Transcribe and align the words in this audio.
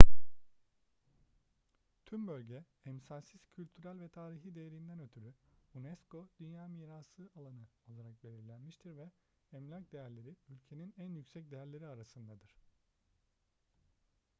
tüm 2.05 2.27
bölge 2.27 2.65
emsalsiz 2.85 3.47
kültürel 3.51 3.99
ve 3.99 4.09
tarihi 4.09 4.55
değerinden 4.55 4.99
ötürü 4.99 5.33
unesco 5.73 6.29
dünya 6.39 6.67
mirası 6.67 7.29
alanı 7.35 7.67
olarak 7.87 8.23
belirlenmiştir 8.23 8.97
ve 8.97 9.11
emlak 9.53 9.91
değerleri 9.91 10.35
ülkenin 10.49 10.93
en 10.97 11.09
yüksek 11.13 11.51
değerleri 11.51 11.87
arasındadır 11.87 12.51